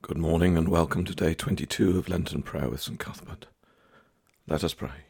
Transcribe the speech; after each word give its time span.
Good 0.00 0.16
morning 0.16 0.56
and 0.56 0.68
welcome 0.68 1.04
to 1.06 1.14
day 1.14 1.34
22 1.34 1.98
of 1.98 2.08
Lenten 2.08 2.42
prayer 2.42 2.70
with 2.70 2.80
St. 2.80 3.00
Cuthbert. 3.00 3.46
Let 4.46 4.62
us 4.62 4.72
pray. 4.72 5.06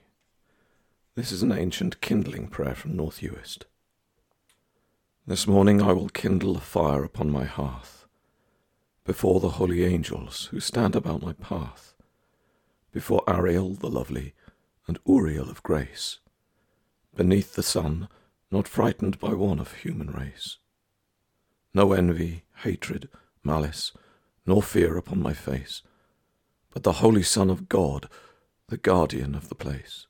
This 1.14 1.30
is 1.30 1.42
an 1.42 1.52
ancient 1.52 2.00
kindling 2.00 2.48
prayer 2.48 2.74
from 2.74 2.96
North 2.96 3.20
Uist. 3.20 3.64
This 5.26 5.46
morning 5.46 5.82
I 5.82 5.92
will 5.92 6.08
kindle 6.08 6.56
a 6.56 6.60
fire 6.60 7.04
upon 7.04 7.30
my 7.30 7.44
hearth, 7.44 8.06
before 9.04 9.40
the 9.40 9.50
holy 9.50 9.84
angels 9.84 10.46
who 10.46 10.58
stand 10.58 10.96
about 10.96 11.22
my 11.22 11.34
path, 11.34 11.92
before 12.90 13.22
Ariel 13.28 13.74
the 13.74 13.90
lovely 13.90 14.32
and 14.86 14.98
Uriel 15.06 15.50
of 15.50 15.62
grace, 15.62 16.18
beneath 17.14 17.56
the 17.56 17.62
sun, 17.62 18.08
not 18.50 18.66
frightened 18.66 19.18
by 19.18 19.34
one 19.34 19.60
of 19.60 19.74
human 19.74 20.10
race. 20.10 20.56
No 21.74 21.92
envy, 21.92 22.44
hatred, 22.62 23.10
malice, 23.44 23.92
nor 24.48 24.62
fear 24.62 24.96
upon 24.96 25.22
my 25.22 25.34
face, 25.34 25.82
but 26.70 26.82
the 26.82 27.04
Holy 27.04 27.22
Son 27.22 27.50
of 27.50 27.68
God, 27.68 28.08
the 28.68 28.78
guardian 28.78 29.34
of 29.34 29.50
the 29.50 29.54
place. 29.54 30.06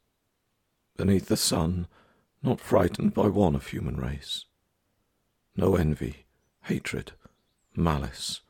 Beneath 0.97 1.27
the 1.27 1.37
sun, 1.37 1.89
not 2.41 2.61
frightened 2.61 3.13
by 3.13 3.27
one 3.27 3.57
of 3.57 3.67
human 3.67 3.97
race. 3.97 4.45
No 5.57 5.75
envy, 5.75 6.27
hatred, 6.63 7.13
malice, 7.75 8.43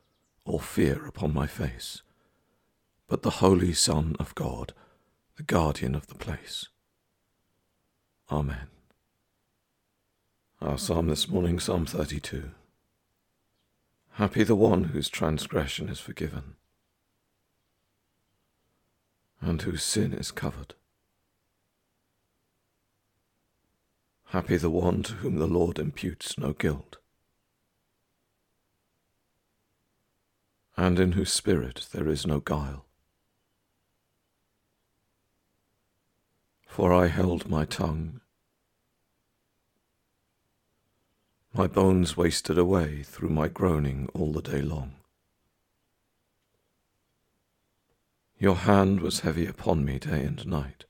or 0.44 0.60
fear 0.60 1.06
upon 1.06 1.32
my 1.32 1.46
face, 1.46 2.02
but 3.06 3.22
the 3.22 3.40
Holy 3.40 3.72
Son 3.72 4.14
of 4.20 4.34
God, 4.34 4.74
the 5.36 5.42
guardian 5.42 5.94
of 5.94 6.08
the 6.08 6.16
place. 6.16 6.68
Amen. 8.30 8.68
Our 10.60 10.76
psalm 10.76 11.08
this 11.08 11.30
morning, 11.30 11.58
Psalm 11.58 11.86
32. 11.86 12.50
Happy 14.18 14.42
the 14.42 14.56
one 14.56 14.82
whose 14.82 15.08
transgression 15.08 15.88
is 15.88 16.00
forgiven 16.00 16.56
and 19.40 19.62
whose 19.62 19.84
sin 19.84 20.12
is 20.12 20.32
covered. 20.32 20.74
Happy 24.30 24.56
the 24.56 24.70
one 24.70 25.04
to 25.04 25.12
whom 25.12 25.36
the 25.36 25.46
Lord 25.46 25.78
imputes 25.78 26.36
no 26.36 26.52
guilt, 26.52 26.96
and 30.76 30.98
in 30.98 31.12
whose 31.12 31.32
spirit 31.32 31.86
there 31.92 32.08
is 32.08 32.26
no 32.26 32.40
guile. 32.40 32.86
For 36.66 36.92
I 36.92 37.06
held 37.06 37.48
my 37.48 37.64
tongue 37.64 38.20
My 41.54 41.66
bones 41.66 42.16
wasted 42.16 42.58
away 42.58 43.02
through 43.02 43.30
my 43.30 43.48
groaning 43.48 44.08
all 44.14 44.32
the 44.32 44.42
day 44.42 44.62
long. 44.62 44.94
Your 48.38 48.54
hand 48.54 49.00
was 49.00 49.20
heavy 49.20 49.46
upon 49.46 49.84
me 49.84 49.98
day 49.98 50.24
and 50.24 50.46
night. 50.46 50.84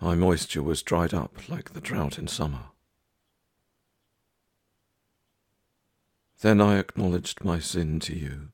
My 0.00 0.14
moisture 0.14 0.62
was 0.62 0.82
dried 0.82 1.14
up 1.14 1.48
like 1.48 1.72
the 1.72 1.80
drought 1.80 2.18
in 2.18 2.28
summer. 2.28 2.64
Then 6.42 6.60
I 6.60 6.78
acknowledged 6.78 7.42
my 7.42 7.58
sin 7.58 7.98
to 8.00 8.14
you, 8.14 8.48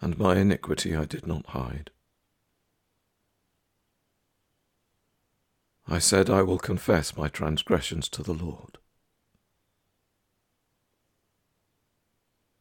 and 0.00 0.16
my 0.16 0.36
iniquity 0.36 0.94
I 0.94 1.06
did 1.06 1.26
not 1.26 1.46
hide. 1.46 1.90
I 5.90 5.98
said, 5.98 6.28
I 6.28 6.42
will 6.42 6.58
confess 6.58 7.16
my 7.16 7.28
transgressions 7.28 8.10
to 8.10 8.22
the 8.22 8.34
Lord. 8.34 8.76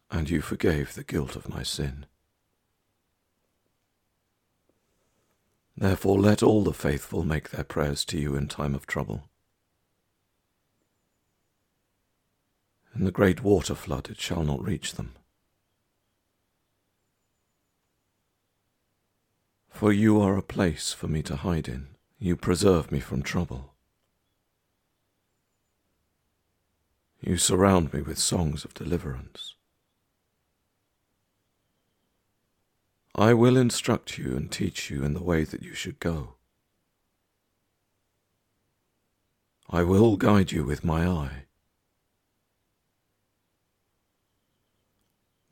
And 0.09 0.29
you 0.29 0.39
forgave 0.39 0.93
the 0.93 1.03
guilt 1.03 1.35
of 1.35 1.49
my 1.49 1.61
sin. 1.61 2.05
Therefore, 5.75 6.17
let 6.17 6.41
all 6.41 6.63
the 6.63 6.73
faithful 6.73 7.25
make 7.25 7.49
their 7.49 7.65
prayers 7.65 8.05
to 8.05 8.17
you 8.17 8.35
in 8.35 8.47
time 8.47 8.73
of 8.73 8.87
trouble. 8.87 9.25
In 12.95 13.03
the 13.03 13.11
great 13.11 13.43
water 13.43 13.75
flood 13.75 14.09
it 14.09 14.21
shall 14.21 14.43
not 14.43 14.63
reach 14.63 14.93
them. 14.93 15.11
For 19.69 19.91
you 19.91 20.19
are 20.21 20.37
a 20.37 20.41
place 20.41 20.93
for 20.93 21.07
me 21.07 21.21
to 21.23 21.35
hide 21.35 21.67
in. 21.67 21.96
You 22.19 22.35
preserve 22.35 22.91
me 22.91 22.99
from 22.99 23.21
trouble. 23.21 23.75
You 27.21 27.37
surround 27.37 27.93
me 27.93 28.01
with 28.01 28.17
songs 28.17 28.65
of 28.65 28.73
deliverance. 28.73 29.53
I 33.13 33.33
will 33.33 33.55
instruct 33.55 34.17
you 34.17 34.35
and 34.35 34.51
teach 34.51 34.89
you 34.89 35.03
in 35.03 35.13
the 35.13 35.23
way 35.23 35.43
that 35.43 35.61
you 35.61 35.75
should 35.75 35.99
go. 35.99 36.35
I 39.69 39.83
will 39.83 40.17
guide 40.17 40.51
you 40.51 40.63
with 40.63 40.83
my 40.83 41.05
eye. 41.07 41.45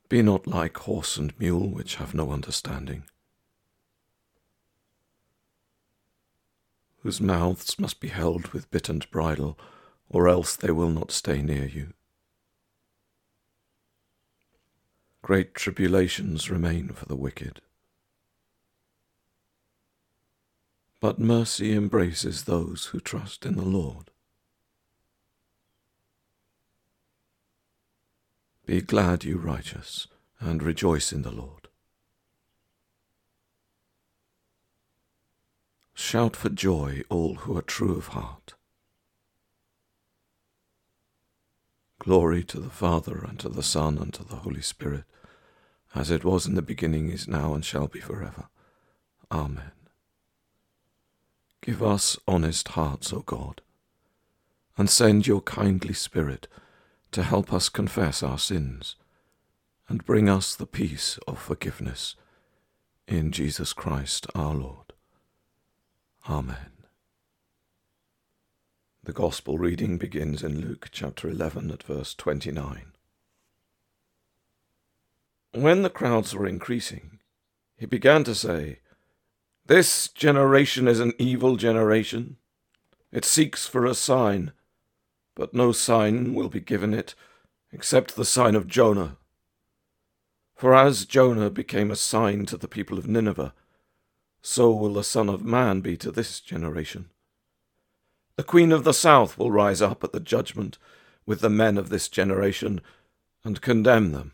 Be 0.09 0.21
not 0.21 0.47
like 0.47 0.77
horse 0.77 1.17
and 1.17 1.37
mule, 1.39 1.67
which 1.67 1.95
have 1.95 2.15
no 2.15 2.31
understanding 2.31 3.03
whose 7.05 7.21
mouths 7.21 7.77
must 7.77 7.99
be 7.99 8.07
held 8.07 8.47
with 8.47 8.71
bit 8.71 8.89
and 8.89 9.07
bridle, 9.11 9.59
or 10.09 10.27
else 10.27 10.55
they 10.55 10.71
will 10.71 10.89
not 10.89 11.11
stay 11.11 11.39
near 11.39 11.66
you. 11.66 11.93
Great 15.21 15.53
tribulations 15.53 16.49
remain 16.49 16.88
for 16.89 17.05
the 17.05 17.15
wicked. 17.15 17.61
But 20.99 21.19
mercy 21.19 21.75
embraces 21.75 22.45
those 22.45 22.85
who 22.85 22.99
trust 22.99 23.45
in 23.45 23.55
the 23.55 23.61
Lord. 23.61 24.09
Be 28.65 28.81
glad, 28.81 29.23
you 29.23 29.38
righteous, 29.38 30.07
and 30.39 30.63
rejoice 30.63 31.13
in 31.13 31.21
the 31.21 31.29
Lord. 31.29 31.64
Shout 36.15 36.37
for 36.37 36.47
joy, 36.47 37.01
all 37.09 37.35
who 37.35 37.57
are 37.57 37.61
true 37.61 37.97
of 37.97 38.07
heart. 38.07 38.53
Glory 41.99 42.41
to 42.45 42.57
the 42.57 42.69
Father, 42.69 43.17
and 43.27 43.37
to 43.41 43.49
the 43.49 43.61
Son, 43.61 43.97
and 43.97 44.13
to 44.13 44.23
the 44.23 44.37
Holy 44.37 44.61
Spirit, 44.61 45.03
as 45.93 46.09
it 46.09 46.23
was 46.23 46.47
in 46.47 46.55
the 46.55 46.61
beginning, 46.61 47.09
is 47.09 47.27
now, 47.27 47.53
and 47.53 47.65
shall 47.65 47.87
be 47.87 47.99
forever. 47.99 48.45
Amen. 49.29 49.73
Give 51.59 51.83
us 51.83 52.17
honest 52.25 52.69
hearts, 52.69 53.11
O 53.11 53.19
God, 53.19 53.59
and 54.77 54.89
send 54.89 55.27
your 55.27 55.41
kindly 55.41 55.93
Spirit 55.93 56.47
to 57.11 57.23
help 57.23 57.51
us 57.51 57.67
confess 57.67 58.23
our 58.23 58.39
sins 58.39 58.95
and 59.89 60.05
bring 60.05 60.29
us 60.29 60.55
the 60.55 60.65
peace 60.65 61.19
of 61.27 61.39
forgiveness. 61.39 62.15
In 63.05 63.33
Jesus 63.33 63.73
Christ 63.73 64.27
our 64.33 64.53
Lord. 64.53 64.84
Amen. 66.28 66.72
The 69.03 69.13
Gospel 69.13 69.59
reading 69.59 70.00
begins 70.00 70.41
in 70.41 70.59
Luke 70.59 70.90
chapter 70.91 71.30
11 71.30 71.69
at 71.69 71.84
verse 71.84 72.16
29. 72.16 72.94
When 75.53 75.84
the 75.84 75.91
crowds 75.91 76.34
were 76.34 76.47
increasing, 76.47 77.19
he 77.78 77.86
began 77.86 78.24
to 78.24 78.34
say, 78.34 78.80
This 79.68 80.08
generation 80.08 80.88
is 80.88 81.00
an 81.00 81.13
evil 81.19 81.58
generation. 81.58 82.38
It 83.12 83.24
seeks 83.24 83.68
for 83.68 83.86
a 83.86 83.94
sign, 83.94 84.52
but 85.36 85.53
no 85.53 85.72
sign 85.72 86.34
will 86.34 86.50
be 86.50 86.59
given 86.59 86.92
it 86.92 87.13
except 87.71 88.16
the 88.16 88.25
sign 88.25 88.56
of 88.56 88.68
Jonah. 88.68 89.18
For 90.56 90.74
as 90.74 91.06
Jonah 91.06 91.51
became 91.51 91.92
a 91.92 91.95
sign 91.95 92.48
to 92.48 92.57
the 92.57 92.68
people 92.68 92.98
of 92.98 93.07
Nineveh, 93.07 93.54
so 94.47 94.69
will 94.69 94.94
the 94.94 95.03
Son 95.03 95.27
of 95.27 95.44
Man 95.44 95.81
be 95.81 95.97
to 95.97 96.12
this 96.12 96.39
generation. 96.39 97.09
The 98.36 98.44
Queen 98.44 98.71
of 98.71 98.83
the 98.83 98.94
South 98.94 99.39
will 99.39 99.50
rise 99.50 99.81
up 99.81 100.03
at 100.03 100.12
the 100.12 100.19
judgment 100.19 100.77
with 101.25 101.42
the 101.42 101.50
men 101.50 101.80
of 101.80 101.89
this 101.89 102.07
generation 102.07 102.80
and 103.44 103.59
condemn 103.59 104.12
them. 104.12 104.33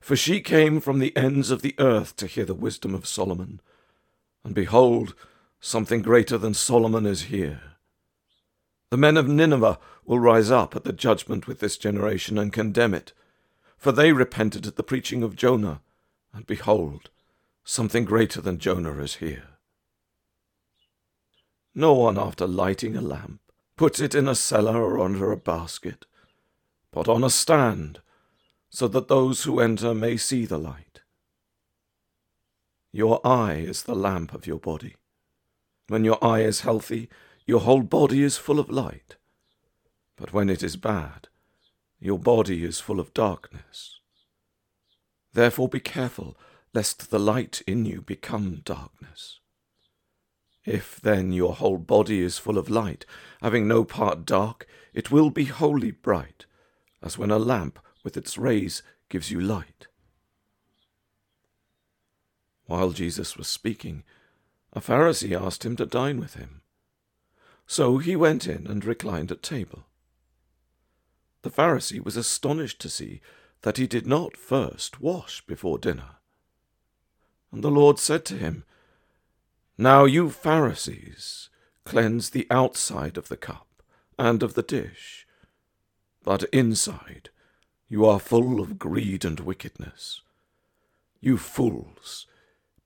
For 0.00 0.16
she 0.16 0.40
came 0.40 0.80
from 0.80 1.00
the 1.00 1.14
ends 1.18 1.50
of 1.50 1.60
the 1.60 1.74
earth 1.78 2.16
to 2.16 2.26
hear 2.26 2.46
the 2.46 2.54
wisdom 2.54 2.94
of 2.94 3.06
Solomon, 3.06 3.60
and 4.42 4.54
behold, 4.54 5.14
something 5.60 6.00
greater 6.00 6.38
than 6.38 6.54
Solomon 6.54 7.04
is 7.04 7.24
here. 7.24 7.60
The 8.88 8.96
men 8.96 9.18
of 9.18 9.28
Nineveh 9.28 9.78
will 10.06 10.18
rise 10.18 10.50
up 10.50 10.74
at 10.74 10.84
the 10.84 10.94
judgment 10.94 11.46
with 11.46 11.60
this 11.60 11.76
generation 11.76 12.38
and 12.38 12.54
condemn 12.54 12.94
it, 12.94 13.12
for 13.76 13.92
they 13.92 14.12
repented 14.12 14.66
at 14.66 14.76
the 14.76 14.82
preaching 14.82 15.22
of 15.22 15.36
Jonah, 15.36 15.82
and 16.32 16.46
behold, 16.46 17.10
Something 17.64 18.04
greater 18.04 18.42
than 18.42 18.58
Jonah 18.58 18.98
is 18.98 19.16
here. 19.16 19.48
No 21.74 21.94
one, 21.94 22.18
after 22.18 22.46
lighting 22.46 22.94
a 22.94 23.00
lamp, 23.00 23.40
puts 23.76 24.00
it 24.00 24.14
in 24.14 24.28
a 24.28 24.34
cellar 24.34 24.82
or 24.82 25.00
under 25.00 25.32
a 25.32 25.36
basket, 25.36 26.04
but 26.92 27.08
on 27.08 27.24
a 27.24 27.30
stand, 27.30 28.00
so 28.68 28.86
that 28.88 29.08
those 29.08 29.44
who 29.44 29.60
enter 29.60 29.94
may 29.94 30.16
see 30.16 30.44
the 30.44 30.58
light. 30.58 31.00
Your 32.92 33.26
eye 33.26 33.54
is 33.54 33.82
the 33.82 33.96
lamp 33.96 34.34
of 34.34 34.46
your 34.46 34.60
body. 34.60 34.96
When 35.88 36.04
your 36.04 36.22
eye 36.24 36.42
is 36.42 36.60
healthy, 36.60 37.08
your 37.46 37.60
whole 37.60 37.82
body 37.82 38.22
is 38.22 38.36
full 38.36 38.60
of 38.60 38.70
light. 38.70 39.16
But 40.16 40.32
when 40.32 40.48
it 40.48 40.62
is 40.62 40.76
bad, 40.76 41.28
your 41.98 42.18
body 42.18 42.62
is 42.62 42.78
full 42.78 43.00
of 43.00 43.14
darkness. 43.14 43.98
Therefore 45.32 45.68
be 45.68 45.80
careful, 45.80 46.36
lest 46.74 47.10
the 47.10 47.18
light 47.18 47.62
in 47.66 47.84
you 47.84 48.02
become 48.02 48.60
darkness. 48.64 49.38
If 50.64 51.00
then 51.00 51.32
your 51.32 51.54
whole 51.54 51.78
body 51.78 52.20
is 52.20 52.38
full 52.38 52.58
of 52.58 52.68
light, 52.68 53.06
having 53.40 53.68
no 53.68 53.84
part 53.84 54.26
dark, 54.26 54.66
it 54.92 55.10
will 55.10 55.30
be 55.30 55.44
wholly 55.44 55.92
bright, 55.92 56.46
as 57.02 57.16
when 57.16 57.30
a 57.30 57.38
lamp 57.38 57.78
with 58.02 58.16
its 58.16 58.36
rays 58.36 58.82
gives 59.08 59.30
you 59.30 59.40
light. 59.40 59.86
While 62.66 62.90
Jesus 62.92 63.36
was 63.36 63.46
speaking, 63.46 64.02
a 64.72 64.80
Pharisee 64.80 65.40
asked 65.40 65.64
him 65.64 65.76
to 65.76 65.86
dine 65.86 66.18
with 66.18 66.34
him. 66.34 66.62
So 67.66 67.98
he 67.98 68.16
went 68.16 68.46
in 68.46 68.66
and 68.66 68.84
reclined 68.84 69.30
at 69.30 69.42
table. 69.42 69.84
The 71.42 71.50
Pharisee 71.50 72.02
was 72.02 72.16
astonished 72.16 72.80
to 72.80 72.88
see 72.88 73.20
that 73.62 73.76
he 73.76 73.86
did 73.86 74.06
not 74.06 74.36
first 74.36 75.00
wash 75.00 75.46
before 75.46 75.78
dinner. 75.78 76.16
And 77.54 77.62
the 77.62 77.70
Lord 77.70 78.00
said 78.00 78.24
to 78.24 78.36
him, 78.36 78.64
Now 79.78 80.06
you 80.06 80.28
Pharisees 80.28 81.50
cleanse 81.84 82.30
the 82.30 82.48
outside 82.50 83.16
of 83.16 83.28
the 83.28 83.36
cup 83.36 83.68
and 84.18 84.42
of 84.42 84.54
the 84.54 84.62
dish, 84.62 85.24
but 86.24 86.42
inside 86.52 87.30
you 87.88 88.06
are 88.06 88.18
full 88.18 88.58
of 88.58 88.76
greed 88.76 89.24
and 89.24 89.38
wickedness. 89.38 90.20
You 91.20 91.38
fools! 91.38 92.26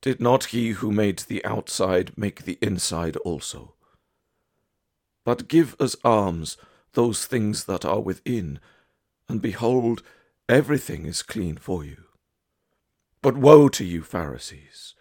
Did 0.02 0.20
not 0.20 0.52
he 0.52 0.72
who 0.72 0.92
made 0.92 1.20
the 1.20 1.42
outside 1.46 2.12
make 2.18 2.44
the 2.44 2.58
inside 2.60 3.16
also? 3.16 3.72
But 5.24 5.48
give 5.48 5.76
as 5.80 5.96
alms 6.04 6.58
those 6.92 7.24
things 7.24 7.64
that 7.64 7.86
are 7.86 8.00
within, 8.00 8.60
and 9.30 9.40
behold, 9.40 10.02
everything 10.46 11.06
is 11.06 11.22
clean 11.22 11.56
for 11.56 11.86
you. 11.86 12.07
But 13.20 13.36
woe 13.36 13.68
to 13.70 13.84
you, 13.84 14.02
Pharisees, 14.02 14.94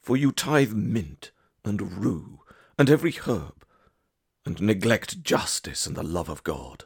for 0.00 0.16
you 0.16 0.32
tithe 0.32 0.72
mint 0.72 1.30
and 1.64 2.02
rue 2.02 2.40
and 2.78 2.88
every 2.88 3.12
herb, 3.12 3.64
and 4.44 4.60
neglect 4.60 5.22
justice 5.22 5.86
and 5.86 5.96
the 5.96 6.02
love 6.02 6.28
of 6.28 6.42
God. 6.42 6.84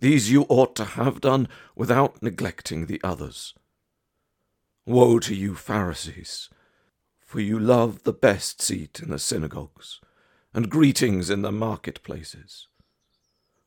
These 0.00 0.30
you 0.30 0.46
ought 0.48 0.74
to 0.76 0.84
have 0.84 1.20
done 1.20 1.48
without 1.76 2.22
neglecting 2.22 2.86
the 2.86 3.00
others. 3.04 3.54
Woe 4.86 5.18
to 5.18 5.34
you, 5.34 5.54
Pharisees, 5.54 6.48
for 7.20 7.40
you 7.40 7.58
love 7.58 8.04
the 8.04 8.12
best 8.12 8.62
seat 8.62 9.00
in 9.00 9.10
the 9.10 9.18
synagogues, 9.18 10.00
and 10.54 10.70
greetings 10.70 11.28
in 11.28 11.42
the 11.42 11.52
marketplaces. 11.52 12.68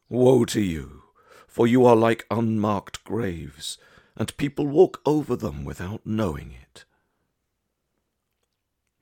Woe 0.09 0.45
to 0.45 0.61
you, 0.61 1.03
for 1.47 1.67
you 1.67 1.85
are 1.85 1.95
like 1.95 2.25
unmarked 2.31 3.03
graves, 3.03 3.77
and 4.15 4.35
people 4.37 4.67
walk 4.67 5.01
over 5.05 5.35
them 5.35 5.65
without 5.65 6.05
knowing 6.05 6.53
it. 6.61 6.85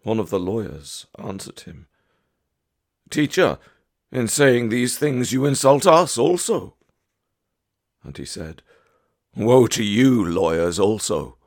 One 0.03 0.19
of 0.19 0.29
the 0.29 0.39
lawyers 0.39 1.07
answered 1.17 1.61
him, 1.61 1.87
Teacher, 3.09 3.57
in 4.11 4.27
saying 4.27 4.69
these 4.69 4.97
things 4.97 5.31
you 5.31 5.45
insult 5.45 5.85
us 5.85 6.17
also. 6.17 6.75
And 8.03 8.17
he 8.17 8.25
said, 8.25 8.61
Woe 9.35 9.67
to 9.67 9.83
you, 9.83 10.23
lawyers, 10.25 10.79
also 10.79 11.37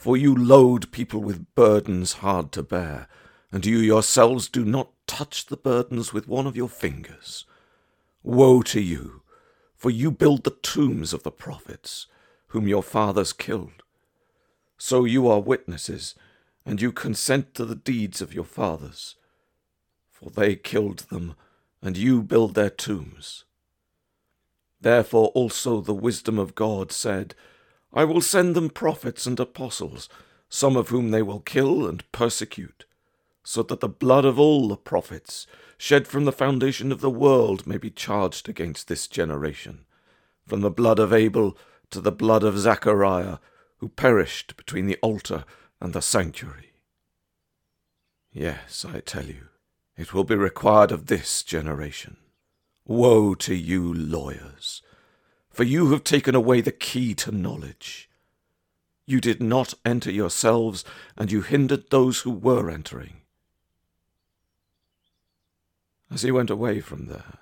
for 0.00 0.16
you 0.16 0.34
load 0.34 0.90
people 0.92 1.20
with 1.20 1.54
burdens 1.54 2.14
hard 2.24 2.50
to 2.52 2.62
bear, 2.62 3.06
and 3.52 3.66
you 3.66 3.76
yourselves 3.76 4.48
do 4.48 4.64
not 4.64 4.88
touch 5.06 5.44
the 5.44 5.58
burdens 5.58 6.10
with 6.10 6.26
one 6.26 6.46
of 6.46 6.56
your 6.56 6.70
fingers. 6.70 7.44
Woe 8.22 8.62
to 8.62 8.80
you, 8.80 9.20
for 9.76 9.90
you 9.90 10.10
build 10.10 10.44
the 10.44 10.56
tombs 10.62 11.12
of 11.12 11.22
the 11.22 11.30
prophets, 11.30 12.06
whom 12.50 12.68
your 12.68 12.82
fathers 12.82 13.32
killed. 13.32 13.82
So 14.76 15.04
you 15.04 15.28
are 15.28 15.40
witnesses, 15.40 16.14
and 16.64 16.80
you 16.80 16.92
consent 16.92 17.54
to 17.54 17.64
the 17.64 17.74
deeds 17.74 18.20
of 18.20 18.34
your 18.34 18.44
fathers. 18.44 19.16
For 20.10 20.30
they 20.30 20.56
killed 20.56 21.00
them, 21.10 21.34
and 21.82 21.96
you 21.96 22.22
build 22.22 22.54
their 22.54 22.70
tombs. 22.70 23.44
Therefore 24.80 25.28
also 25.28 25.80
the 25.80 25.94
wisdom 25.94 26.38
of 26.38 26.54
God 26.54 26.92
said, 26.92 27.34
I 27.92 28.04
will 28.04 28.20
send 28.20 28.54
them 28.54 28.70
prophets 28.70 29.26
and 29.26 29.38
apostles, 29.38 30.08
some 30.48 30.76
of 30.76 30.88
whom 30.88 31.10
they 31.10 31.22
will 31.22 31.40
kill 31.40 31.86
and 31.86 32.10
persecute, 32.12 32.84
so 33.44 33.62
that 33.64 33.80
the 33.80 33.88
blood 33.88 34.24
of 34.24 34.38
all 34.38 34.68
the 34.68 34.76
prophets, 34.76 35.46
shed 35.78 36.08
from 36.08 36.24
the 36.24 36.32
foundation 36.32 36.90
of 36.90 37.00
the 37.00 37.10
world, 37.10 37.66
may 37.66 37.76
be 37.76 37.90
charged 37.90 38.48
against 38.48 38.88
this 38.88 39.06
generation, 39.06 39.84
from 40.46 40.62
the 40.62 40.70
blood 40.70 40.98
of 40.98 41.12
Abel 41.12 41.56
to 41.90 42.00
the 42.00 42.12
blood 42.12 42.42
of 42.42 42.58
Zachariah, 42.58 43.38
who 43.78 43.88
perished 43.88 44.56
between 44.56 44.86
the 44.86 44.98
altar 45.02 45.44
and 45.80 45.92
the 45.92 46.02
sanctuary. 46.02 46.72
Yes, 48.32 48.84
I 48.84 49.00
tell 49.00 49.26
you, 49.26 49.48
it 49.96 50.14
will 50.14 50.24
be 50.24 50.36
required 50.36 50.92
of 50.92 51.06
this 51.06 51.42
generation. 51.42 52.16
Woe 52.86 53.34
to 53.34 53.54
you, 53.54 53.92
lawyers! 53.92 54.82
for 55.50 55.64
you 55.64 55.90
have 55.90 56.04
taken 56.04 56.34
away 56.34 56.60
the 56.60 56.72
key 56.72 57.14
to 57.14 57.32
knowledge. 57.32 58.08
You 59.04 59.20
did 59.20 59.42
not 59.42 59.74
enter 59.84 60.10
yourselves, 60.10 60.84
and 61.16 61.30
you 61.30 61.42
hindered 61.42 61.90
those 61.90 62.20
who 62.20 62.30
were 62.30 62.70
entering. 62.70 63.20
As 66.10 66.22
he 66.22 66.30
went 66.30 66.50
away 66.50 66.80
from 66.80 67.06
there, 67.06 67.38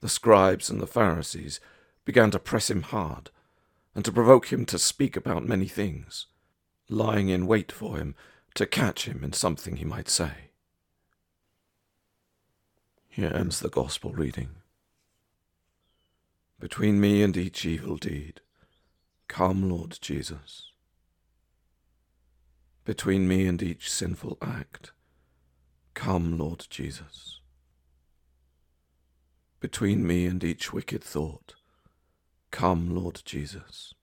the 0.00 0.08
scribes 0.08 0.70
and 0.70 0.80
the 0.80 0.86
Pharisees 0.86 1.60
began 2.04 2.30
to 2.32 2.38
press 2.38 2.70
him 2.70 2.82
hard, 2.82 3.30
and 3.94 4.04
to 4.04 4.12
provoke 4.12 4.52
him 4.52 4.64
to 4.66 4.78
speak 4.78 5.16
about 5.16 5.46
many 5.46 5.66
things, 5.66 6.26
lying 6.88 7.28
in 7.28 7.46
wait 7.46 7.72
for 7.72 7.96
him 7.96 8.14
to 8.54 8.66
catch 8.66 9.06
him 9.06 9.22
in 9.24 9.32
something 9.32 9.76
he 9.76 9.84
might 9.84 10.08
say. 10.08 10.50
Here 13.08 13.32
ends 13.34 13.60
the 13.60 13.68
Gospel 13.68 14.12
reading 14.12 14.50
between 16.60 17.00
me 17.00 17.22
and 17.22 17.36
each 17.36 17.64
evil 17.64 17.96
deed. 17.96 18.42
Come, 19.28 19.68
Lord 19.70 19.98
Jesus. 20.00 20.72
Between 22.84 23.26
me 23.26 23.46
and 23.46 23.62
each 23.62 23.90
sinful 23.90 24.36
act. 24.42 24.92
Come, 25.94 26.36
Lord 26.36 26.66
Jesus. 26.68 27.40
Between 29.58 30.06
me 30.06 30.26
and 30.26 30.44
each 30.44 30.72
wicked 30.72 31.02
thought. 31.02 31.54
Come, 32.50 32.94
Lord 32.94 33.22
Jesus. 33.24 33.94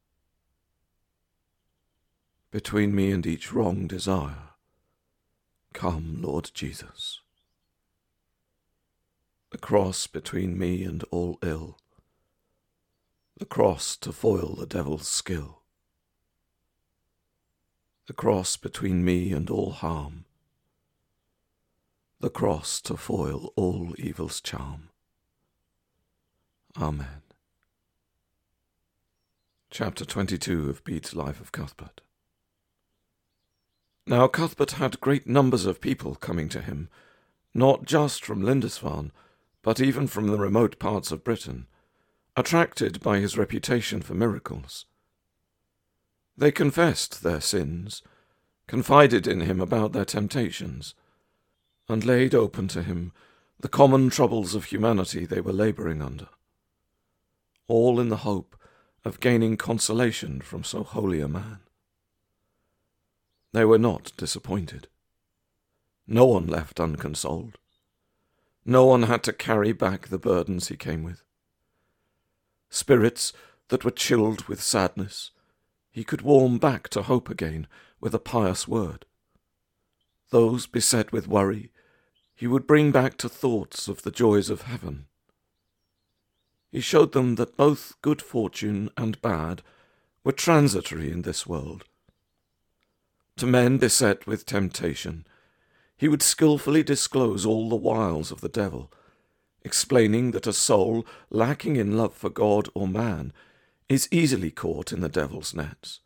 Between 2.51 2.95
me 2.95 3.11
and 3.11 3.25
each 3.25 3.51
wrong 3.51 3.87
desire. 3.87 4.53
Come, 5.73 6.21
Lord 6.21 6.51
Jesus. 6.53 7.19
The 9.51 9.57
cross 9.57 10.07
between 10.07 10.57
me 10.57 10.83
and 10.83 11.03
all 11.11 11.39
ill 11.41 11.77
the 13.37 13.45
cross 13.45 13.95
to 13.97 14.11
foil 14.11 14.55
the 14.55 14.65
devil's 14.65 15.07
skill, 15.07 15.61
the 18.07 18.13
cross 18.13 18.57
between 18.57 19.05
me 19.05 19.31
and 19.31 19.49
all 19.49 19.71
harm, 19.71 20.25
the 22.19 22.31
cross 22.31 22.81
to 22.81 22.97
foil 22.97 23.53
all 23.55 23.93
evil's 23.99 24.41
charm. 24.41 24.89
Amen. 26.81 27.26
Chapter 29.69 30.05
22 30.05 30.69
of 30.69 30.83
Bede's 30.85 31.13
Life 31.13 31.41
of 31.41 31.51
Cuthbert. 31.51 31.99
Now 34.07 34.27
Cuthbert 34.27 34.71
had 34.71 35.01
great 35.01 35.27
numbers 35.27 35.65
of 35.65 35.81
people 35.81 36.15
coming 36.15 36.47
to 36.49 36.61
him, 36.61 36.87
not 37.53 37.83
just 37.83 38.23
from 38.23 38.41
Lindisfarne, 38.41 39.11
but 39.61 39.81
even 39.81 40.07
from 40.07 40.27
the 40.27 40.37
remote 40.37 40.79
parts 40.79 41.11
of 41.11 41.25
Britain 41.25 41.67
attracted 42.37 43.01
by 43.01 43.19
his 43.19 43.37
reputation 43.37 44.01
for 44.01 44.13
miracles. 44.13 44.85
They 46.37 46.51
confessed 46.51 47.21
their 47.21 47.41
sins, 47.41 48.01
confided 48.67 49.27
in 49.27 49.41
him 49.41 49.59
about 49.59 49.91
their 49.91 50.05
temptations, 50.05 50.95
and 51.89 52.05
laid 52.05 52.33
open 52.33 52.69
to 52.69 52.83
him 52.83 53.11
the 53.59 53.67
common 53.69 54.09
troubles 54.09 54.55
of 54.55 54.65
humanity 54.65 55.25
they 55.25 55.41
were 55.41 55.53
labouring 55.53 56.01
under, 56.01 56.29
all 57.67 57.99
in 57.99 58.07
the 58.07 58.17
hope 58.17 58.56
of 59.07 59.21
gaining 59.21 59.55
consolation 59.55 60.41
from 60.41 60.63
so 60.63 60.83
holy 60.83 61.21
a 61.21 61.27
man. 61.27 61.59
They 63.53 63.63
were 63.63 63.79
not 63.79 64.11
disappointed. 64.17 64.87
No 66.05 66.25
one 66.25 66.45
left 66.45 66.79
unconsoled. 66.79 67.57
No 68.65 68.85
one 68.85 69.03
had 69.03 69.23
to 69.23 69.33
carry 69.33 69.71
back 69.71 70.09
the 70.09 70.19
burdens 70.19 70.67
he 70.67 70.75
came 70.75 71.03
with. 71.03 71.23
Spirits 72.69 73.31
that 73.69 73.85
were 73.85 73.91
chilled 73.91 74.43
with 74.49 74.61
sadness, 74.61 75.31
he 75.89 76.03
could 76.03 76.21
warm 76.21 76.57
back 76.57 76.89
to 76.89 77.03
hope 77.03 77.29
again 77.29 77.65
with 78.01 78.13
a 78.13 78.19
pious 78.19 78.67
word. 78.67 79.05
Those 80.31 80.67
beset 80.67 81.13
with 81.13 81.29
worry, 81.29 81.71
he 82.35 82.45
would 82.45 82.67
bring 82.67 82.91
back 82.91 83.17
to 83.19 83.29
thoughts 83.29 83.87
of 83.87 84.01
the 84.01 84.11
joys 84.11 84.49
of 84.49 84.63
heaven. 84.63 85.05
He 86.71 86.81
showed 86.81 87.13
them 87.13 87.35
that 87.35 87.57
both 87.57 87.95
good 88.01 88.21
fortune 88.21 88.89
and 88.97 89.21
bad 89.21 89.61
were 90.23 90.31
transitory 90.31 91.11
in 91.11 91.21
this 91.21 91.47
world. 91.47 91.85
To 93.37 93.45
men 93.45 93.77
beset 93.77 94.27
with 94.27 94.45
temptation, 94.45 95.25
he 95.95 96.07
would 96.07 96.21
skilfully 96.21 96.83
disclose 96.83 97.45
all 97.45 97.69
the 97.69 97.75
wiles 97.75 98.31
of 98.31 98.41
the 98.41 98.49
devil, 98.49 98.91
explaining 99.63 100.31
that 100.31 100.47
a 100.47 100.53
soul 100.53 101.05
lacking 101.29 101.75
in 101.75 101.97
love 101.97 102.13
for 102.13 102.29
God 102.29 102.67
or 102.73 102.87
man 102.87 103.33
is 103.89 104.07
easily 104.11 104.51
caught 104.51 104.91
in 104.91 105.01
the 105.01 105.09
devil's 105.09 105.53
nets, 105.53 106.01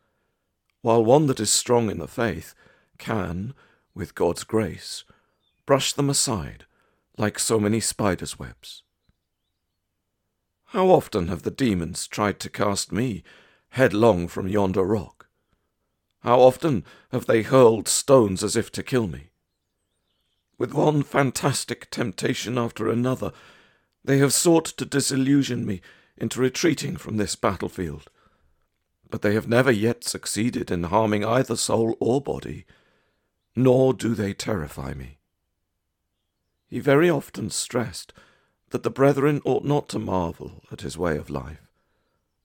while 0.81 1.03
one 1.03 1.27
that 1.27 1.39
is 1.39 1.51
strong 1.51 1.89
in 1.89 1.97
the 1.97 2.07
faith 2.07 2.53
can, 2.97 3.53
with 3.93 4.15
God's 4.15 4.43
grace, 4.43 5.03
brush 5.65 5.93
them 5.93 6.09
aside 6.09 6.65
like 7.17 7.39
so 7.39 7.59
many 7.59 7.79
spiders' 7.79 8.37
webs. 8.39 8.83
How 10.71 10.87
often 10.87 11.27
have 11.27 11.41
the 11.41 11.51
demons 11.51 12.07
tried 12.07 12.39
to 12.39 12.49
cast 12.49 12.93
me 12.93 13.23
headlong 13.71 14.29
from 14.29 14.47
yonder 14.47 14.85
rock? 14.85 15.27
How 16.21 16.39
often 16.39 16.85
have 17.11 17.25
they 17.25 17.41
hurled 17.41 17.89
stones 17.89 18.41
as 18.41 18.55
if 18.55 18.71
to 18.71 18.81
kill 18.81 19.07
me? 19.07 19.31
With 20.57 20.73
one 20.73 21.03
fantastic 21.03 21.89
temptation 21.89 22.57
after 22.57 22.89
another, 22.89 23.33
they 24.05 24.19
have 24.19 24.33
sought 24.33 24.63
to 24.63 24.85
disillusion 24.85 25.65
me 25.65 25.81
into 26.15 26.39
retreating 26.39 26.95
from 26.95 27.17
this 27.17 27.35
battlefield. 27.35 28.09
But 29.09 29.23
they 29.23 29.33
have 29.33 29.49
never 29.49 29.71
yet 29.71 30.05
succeeded 30.05 30.71
in 30.71 30.83
harming 30.83 31.25
either 31.25 31.57
soul 31.57 31.97
or 31.99 32.21
body, 32.21 32.65
nor 33.57 33.93
do 33.93 34.15
they 34.15 34.33
terrify 34.33 34.93
me. 34.93 35.17
He 36.69 36.79
very 36.79 37.09
often 37.09 37.49
stressed 37.49 38.13
that 38.71 38.83
the 38.83 38.89
brethren 38.89 39.41
ought 39.45 39.63
not 39.63 39.87
to 39.89 39.99
marvel 39.99 40.63
at 40.71 40.81
his 40.81 40.97
way 40.97 41.17
of 41.17 41.29
life, 41.29 41.69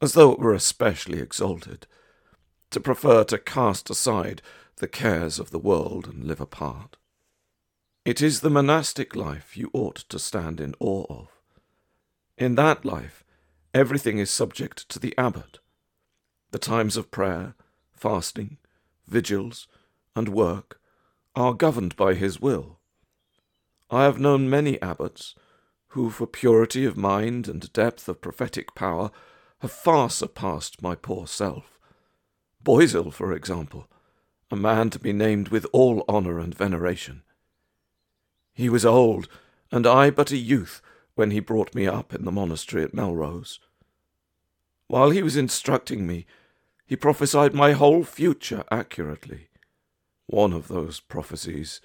as 0.02 0.12
though 0.12 0.32
it 0.32 0.38
were 0.38 0.54
especially 0.54 1.20
exalted, 1.20 1.86
to 2.70 2.80
prefer 2.80 3.24
to 3.24 3.38
cast 3.38 3.88
aside 3.88 4.42
the 4.76 4.88
cares 4.88 5.38
of 5.38 5.50
the 5.50 5.58
world 5.58 6.06
and 6.06 6.24
live 6.24 6.40
apart. 6.40 6.96
It 8.04 8.20
is 8.20 8.40
the 8.40 8.50
monastic 8.50 9.16
life 9.16 9.56
you 9.56 9.70
ought 9.72 9.96
to 9.96 10.18
stand 10.18 10.60
in 10.60 10.74
awe 10.78 11.06
of. 11.08 11.28
In 12.36 12.54
that 12.56 12.84
life, 12.84 13.24
everything 13.72 14.18
is 14.18 14.30
subject 14.30 14.88
to 14.90 14.98
the 14.98 15.16
abbot. 15.16 15.58
The 16.50 16.58
times 16.58 16.96
of 16.96 17.10
prayer, 17.10 17.54
fasting, 17.92 18.58
vigils, 19.06 19.66
and 20.14 20.28
work 20.28 20.80
are 21.34 21.54
governed 21.54 21.96
by 21.96 22.14
his 22.14 22.40
will. 22.40 22.78
I 23.90 24.04
have 24.04 24.18
known 24.18 24.50
many 24.50 24.80
abbots 24.82 25.34
who, 25.96 26.10
for 26.10 26.26
purity 26.26 26.84
of 26.84 26.94
mind 26.94 27.48
and 27.48 27.72
depth 27.72 28.06
of 28.06 28.20
prophetic 28.20 28.74
power, 28.74 29.10
have 29.60 29.72
far 29.72 30.10
surpassed 30.10 30.82
my 30.82 30.94
poor 30.94 31.26
self. 31.26 31.78
Boisil, 32.62 33.10
for 33.10 33.32
example, 33.32 33.88
a 34.50 34.56
man 34.56 34.90
to 34.90 34.98
be 34.98 35.14
named 35.14 35.48
with 35.48 35.66
all 35.72 36.04
honour 36.06 36.38
and 36.38 36.54
veneration. 36.54 37.22
He 38.52 38.68
was 38.68 38.84
old, 38.84 39.26
and 39.72 39.86
I 39.86 40.10
but 40.10 40.30
a 40.30 40.36
youth, 40.36 40.82
when 41.14 41.30
he 41.30 41.40
brought 41.40 41.74
me 41.74 41.86
up 41.86 42.14
in 42.14 42.26
the 42.26 42.30
monastery 42.30 42.82
at 42.82 42.92
Melrose. 42.92 43.58
While 44.88 45.08
he 45.08 45.22
was 45.22 45.34
instructing 45.34 46.06
me, 46.06 46.26
he 46.84 46.94
prophesied 46.94 47.54
my 47.54 47.72
whole 47.72 48.04
future 48.04 48.64
accurately. 48.70 49.48
One 50.26 50.52
of 50.52 50.68
those 50.68 51.00
prophecies 51.00 51.80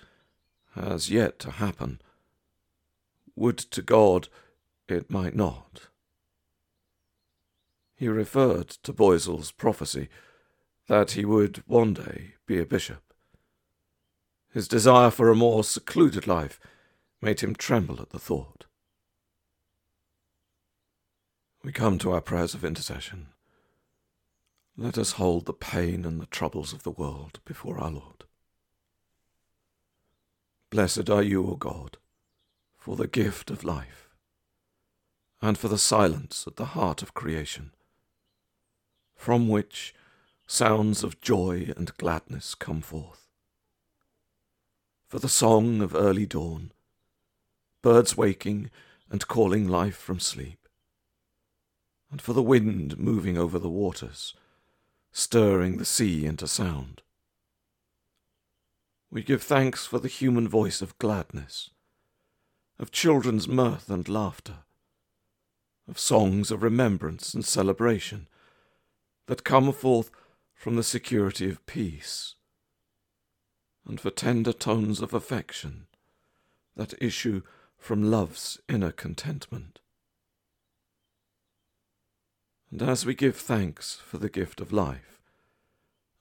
has 0.75 1.09
yet 1.09 1.39
to 1.39 1.51
happen. 1.51 2.01
Would 3.35 3.57
to 3.57 3.81
God 3.81 4.27
it 4.87 5.09
might 5.09 5.35
not. 5.35 5.87
He 7.95 8.07
referred 8.07 8.69
to 8.69 8.93
Boisil's 8.93 9.51
prophecy 9.51 10.09
that 10.87 11.11
he 11.11 11.23
would 11.23 11.63
one 11.67 11.93
day 11.93 12.33
be 12.45 12.59
a 12.59 12.65
bishop. 12.65 13.13
His 14.53 14.67
desire 14.67 15.11
for 15.11 15.29
a 15.29 15.35
more 15.35 15.63
secluded 15.63 16.27
life 16.27 16.59
made 17.21 17.39
him 17.39 17.55
tremble 17.55 18.01
at 18.01 18.09
the 18.09 18.19
thought. 18.19 18.65
We 21.63 21.71
come 21.71 21.99
to 21.99 22.11
our 22.11 22.21
prayers 22.21 22.53
of 22.53 22.65
intercession. 22.65 23.27
Let 24.75 24.97
us 24.97 25.13
hold 25.13 25.45
the 25.45 25.53
pain 25.53 26.05
and 26.05 26.19
the 26.19 26.25
troubles 26.25 26.73
of 26.73 26.83
the 26.83 26.91
world 26.91 27.39
before 27.45 27.77
our 27.77 27.91
Lord. 27.91 28.23
Blessed 30.71 31.09
are 31.09 31.21
you, 31.21 31.45
O 31.47 31.55
God, 31.55 31.97
for 32.81 32.95
the 32.95 33.07
gift 33.07 33.51
of 33.51 33.63
life, 33.63 34.09
and 35.39 35.55
for 35.55 35.67
the 35.67 35.77
silence 35.77 36.45
at 36.47 36.55
the 36.55 36.73
heart 36.73 37.03
of 37.03 37.13
creation, 37.13 37.69
from 39.15 39.47
which 39.47 39.93
sounds 40.47 41.03
of 41.03 41.21
joy 41.21 41.71
and 41.77 41.95
gladness 41.97 42.55
come 42.55 42.81
forth. 42.81 43.27
For 45.07 45.19
the 45.19 45.29
song 45.29 45.83
of 45.83 45.93
early 45.93 46.25
dawn, 46.25 46.71
birds 47.83 48.17
waking 48.17 48.71
and 49.11 49.27
calling 49.27 49.67
life 49.67 49.97
from 49.97 50.19
sleep, 50.19 50.67
and 52.09 52.19
for 52.19 52.33
the 52.33 52.41
wind 52.41 52.97
moving 52.97 53.37
over 53.37 53.59
the 53.59 53.69
waters, 53.69 54.33
stirring 55.11 55.77
the 55.77 55.85
sea 55.85 56.25
into 56.25 56.47
sound. 56.47 57.03
We 59.11 59.21
give 59.21 59.43
thanks 59.43 59.85
for 59.85 59.99
the 59.99 60.07
human 60.07 60.47
voice 60.47 60.81
of 60.81 60.97
gladness 60.97 61.69
of 62.81 62.91
children's 62.91 63.47
mirth 63.47 63.91
and 63.91 64.09
laughter, 64.09 64.57
of 65.87 65.99
songs 65.99 66.49
of 66.49 66.63
remembrance 66.63 67.31
and 67.35 67.45
celebration 67.45 68.27
that 69.27 69.43
come 69.43 69.71
forth 69.71 70.09
from 70.55 70.75
the 70.75 70.83
security 70.83 71.47
of 71.47 71.63
peace, 71.67 72.33
and 73.87 74.01
for 74.01 74.09
tender 74.09 74.51
tones 74.51 74.99
of 74.99 75.13
affection 75.13 75.85
that 76.75 76.95
issue 76.99 77.43
from 77.77 78.09
love's 78.09 78.59
inner 78.67 78.91
contentment. 78.91 79.79
And 82.71 82.81
as 82.81 83.05
we 83.05 83.13
give 83.13 83.35
thanks 83.35 84.01
for 84.03 84.17
the 84.17 84.29
gift 84.29 84.59
of 84.59 84.73
life, 84.73 85.21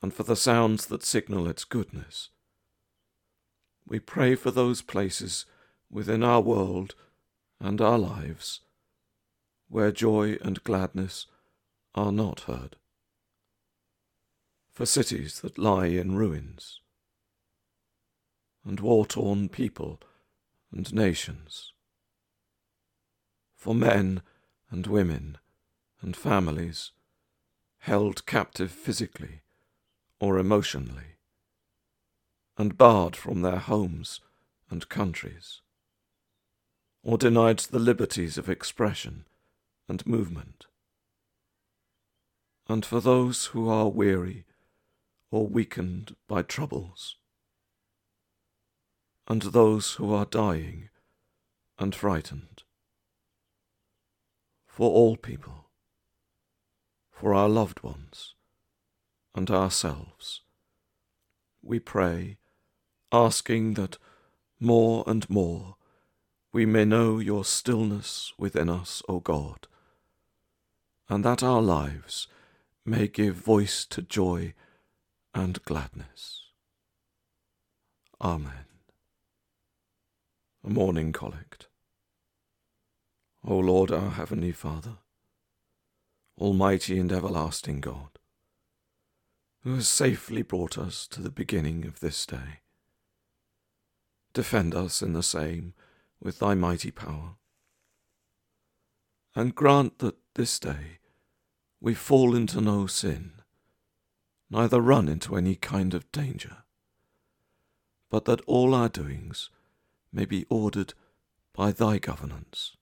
and 0.02 0.12
for 0.12 0.24
the 0.24 0.36
sounds 0.36 0.86
that 0.86 1.04
signal 1.04 1.48
its 1.48 1.64
goodness, 1.64 2.28
we 3.86 3.98
pray 3.98 4.34
for 4.34 4.50
those 4.50 4.82
places 4.82 5.46
within 5.90 6.22
our 6.22 6.40
world 6.40 6.94
and 7.58 7.80
our 7.80 7.98
lives 7.98 8.60
where 9.70 9.92
joy 9.92 10.36
and 10.42 10.62
gladness 10.64 11.26
are 11.94 12.10
not 12.10 12.40
heard. 12.40 12.76
For 14.72 14.84
cities 14.84 15.40
that 15.40 15.58
lie 15.58 15.86
in 15.86 16.16
ruins, 16.16 16.80
and 18.64 18.80
war 18.80 19.06
torn 19.06 19.48
people 19.48 20.00
and 20.72 20.92
nations. 20.92 21.72
For 23.54 23.74
men 23.74 24.22
and 24.70 24.86
women 24.86 25.38
and 26.00 26.16
families 26.16 26.90
held 27.78 28.26
captive 28.26 28.72
physically 28.72 29.42
or 30.18 30.38
emotionally, 30.38 31.16
and 32.58 32.76
barred 32.76 33.14
from 33.14 33.42
their 33.42 33.58
homes 33.58 34.20
and 34.68 34.88
countries 34.88 35.60
or 37.02 37.16
denied 37.16 37.58
the 37.58 37.78
liberties 37.78 38.36
of 38.36 38.48
expression 38.48 39.24
and 39.88 40.06
movement. 40.06 40.66
And 42.68 42.84
for 42.84 43.00
those 43.00 43.46
who 43.46 43.68
are 43.68 43.88
weary 43.88 44.44
or 45.30 45.46
weakened 45.46 46.14
by 46.28 46.42
troubles, 46.42 47.16
and 49.26 49.42
those 49.42 49.94
who 49.94 50.12
are 50.12 50.24
dying 50.24 50.88
and 51.78 51.94
frightened, 51.94 52.62
for 54.66 54.90
all 54.90 55.16
people, 55.16 55.70
for 57.10 57.34
our 57.34 57.48
loved 57.48 57.82
ones 57.82 58.34
and 59.34 59.50
ourselves, 59.50 60.42
we 61.62 61.78
pray, 61.78 62.38
asking 63.12 63.74
that 63.74 63.98
more 64.58 65.04
and 65.06 65.28
more 65.28 65.76
we 66.52 66.66
may 66.66 66.84
know 66.84 67.18
your 67.18 67.44
stillness 67.44 68.32
within 68.38 68.68
us, 68.68 69.02
O 69.08 69.20
God, 69.20 69.68
and 71.08 71.24
that 71.24 71.42
our 71.42 71.62
lives 71.62 72.26
may 72.84 73.06
give 73.06 73.36
voice 73.36 73.84
to 73.86 74.02
joy 74.02 74.54
and 75.34 75.62
gladness. 75.64 76.42
Amen. 78.20 78.66
A 80.64 80.70
morning 80.70 81.12
collect. 81.12 81.68
O 83.44 83.56
Lord, 83.58 83.90
our 83.90 84.10
heavenly 84.10 84.52
Father, 84.52 84.98
Almighty 86.38 86.98
and 86.98 87.12
everlasting 87.12 87.80
God, 87.80 88.18
who 89.62 89.76
has 89.76 89.88
safely 89.88 90.42
brought 90.42 90.76
us 90.76 91.06
to 91.08 91.22
the 91.22 91.30
beginning 91.30 91.86
of 91.86 92.00
this 92.00 92.26
day. 92.26 92.60
Defend 94.32 94.74
us 94.74 95.00
in 95.00 95.12
the 95.12 95.22
same 95.22 95.74
with 96.22 96.38
thy 96.38 96.54
mighty 96.54 96.90
power, 96.90 97.36
and 99.34 99.54
grant 99.54 99.98
that 99.98 100.16
this 100.34 100.58
day 100.58 100.98
we 101.80 101.94
fall 101.94 102.34
into 102.34 102.60
no 102.60 102.86
sin, 102.86 103.32
neither 104.50 104.80
run 104.80 105.08
into 105.08 105.36
any 105.36 105.54
kind 105.54 105.94
of 105.94 106.10
danger, 106.12 106.58
but 108.10 108.24
that 108.26 108.40
all 108.42 108.74
our 108.74 108.88
doings 108.88 109.50
may 110.12 110.24
be 110.24 110.44
ordered 110.50 110.92
by 111.54 111.72
thy 111.72 111.98
governance, 111.98 112.76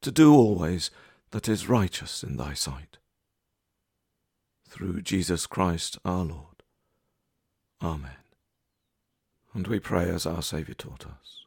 to 0.00 0.10
do 0.10 0.34
always 0.34 0.90
that 1.30 1.48
is 1.48 1.68
righteous 1.68 2.22
in 2.22 2.36
thy 2.36 2.54
sight. 2.54 2.98
Through 4.68 5.02
Jesus 5.02 5.46
Christ 5.46 5.98
our 6.04 6.24
Lord. 6.24 6.62
Amen. 7.82 8.10
And 9.54 9.66
we 9.66 9.78
pray 9.78 10.08
as 10.08 10.26
our 10.26 10.42
Saviour 10.42 10.74
taught 10.74 11.06
us 11.06 11.46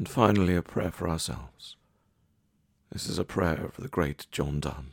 And 0.00 0.08
finally, 0.08 0.56
a 0.56 0.62
prayer 0.62 0.90
for 0.90 1.10
ourselves. 1.10 1.76
This 2.90 3.06
is 3.06 3.18
a 3.18 3.22
prayer 3.22 3.62
of 3.62 3.76
the 3.76 3.86
great 3.86 4.26
John 4.32 4.58
Donne. 4.58 4.92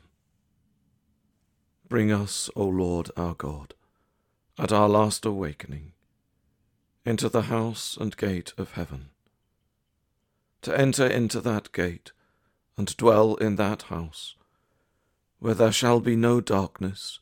Bring 1.88 2.12
us, 2.12 2.50
O 2.58 2.66
Lord 2.66 3.10
our 3.16 3.34
God, 3.34 3.74
at 4.60 4.74
our 4.74 4.90
last 4.90 5.26
awakening, 5.26 5.94
into 7.06 7.30
the 7.30 7.44
house 7.44 7.96
and 7.96 8.18
gate 8.18 8.52
of 8.58 8.74
heaven 8.74 9.12
to 10.64 10.78
enter 10.78 11.08
into 11.08 11.40
that 11.40 11.72
gate 11.72 12.12
and 12.76 12.98
dwell 12.98 13.36
in 13.36 13.56
that 13.56 13.84
house, 13.84 14.36
where 15.40 15.54
there 15.54 15.72
shall 15.72 16.02
be 16.02 16.18
no 16.18 16.42
darkness 16.42 17.20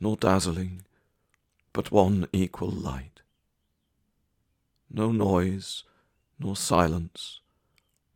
nor 0.00 0.16
dazzling, 0.16 0.82
but 1.72 1.92
one 1.92 2.26
equal 2.32 2.72
light. 2.72 3.20
No 4.90 5.12
noise 5.12 5.84
nor 6.38 6.56
silence, 6.56 7.40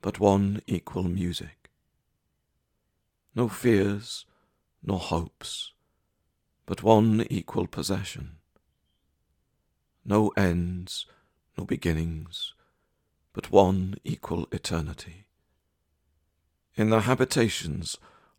but 0.00 0.20
one 0.20 0.60
equal 0.66 1.04
music. 1.04 1.70
No 3.34 3.48
fears 3.48 4.26
nor 4.82 4.98
hopes, 4.98 5.72
but 6.66 6.82
one 6.82 7.26
equal 7.30 7.66
possession. 7.66 8.36
No 10.04 10.28
ends 10.36 11.06
nor 11.56 11.66
beginnings, 11.66 12.54
but 13.32 13.50
one 13.50 13.96
equal 14.04 14.46
eternity. 14.52 15.26
In 16.74 16.90
the 16.90 17.00
habitations 17.00 17.96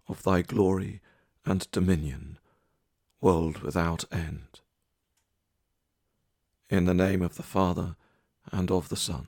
of 0.07 0.23
thy 0.23 0.41
glory 0.41 1.01
and 1.45 1.69
dominion, 1.71 2.39
world 3.21 3.59
without 3.59 4.05
end. 4.11 4.59
In 6.69 6.85
the 6.85 6.93
name 6.93 7.21
of 7.21 7.35
the 7.35 7.43
Father, 7.43 7.95
and 8.51 8.69
of 8.69 8.89
the 8.89 8.95
Son, 8.95 9.27